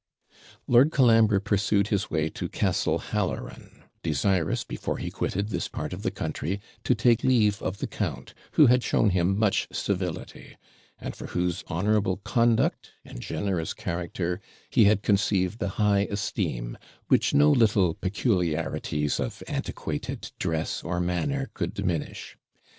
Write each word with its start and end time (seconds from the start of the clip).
Lord 0.65 0.91
Colambre 0.91 1.39
pursued 1.39 1.89
his 1.89 2.09
way 2.09 2.27
to 2.31 2.49
Castle 2.49 2.97
Halloran, 2.97 3.83
desirous, 4.01 4.63
before 4.63 4.97
he 4.97 5.11
quitted 5.11 5.49
this 5.49 5.67
part 5.67 5.93
of 5.93 6.01
the 6.01 6.09
country, 6.09 6.59
to 6.85 6.95
take 6.95 7.23
leave 7.23 7.61
of 7.61 7.77
the 7.77 7.85
count, 7.85 8.33
who 8.53 8.65
had 8.65 8.81
shown 8.83 9.11
him 9.11 9.37
much 9.37 9.67
civility, 9.71 10.57
and 10.97 11.15
for 11.15 11.27
whose 11.27 11.63
honourable 11.69 12.17
conduct, 12.17 12.93
and 13.05 13.21
generous 13.21 13.75
character, 13.75 14.41
he 14.71 14.85
had 14.85 15.03
conceived 15.03 15.61
a 15.61 15.67
high 15.67 16.07
esteem, 16.09 16.79
which 17.07 17.35
no 17.35 17.51
little 17.51 17.93
peculiarities 17.93 19.19
of 19.19 19.43
antiquated 19.47 20.31
dress 20.39 20.81
or 20.83 20.99
manner 20.99 21.51
could 21.53 21.75
diminish. 21.75 22.35